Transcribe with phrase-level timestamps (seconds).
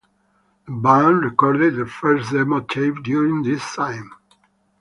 [0.65, 4.09] The band recorded its first demo tape during this time.